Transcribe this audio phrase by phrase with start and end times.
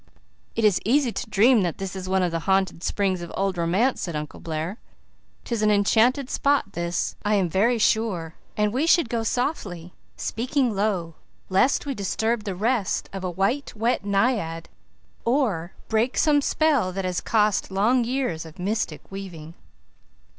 [0.55, 3.55] "It is easy to dream that this is one of the haunted springs of old
[3.55, 4.79] romance," said Uncle Blair.
[5.43, 10.75] "'Tis an enchanted spot this, I am very sure, and we should go softly, speaking
[10.75, 11.13] low,
[11.49, 14.69] lest we disturb the rest of a white, wet naiad,
[15.23, 19.53] or break some spell that has cost long years of mystic weaving."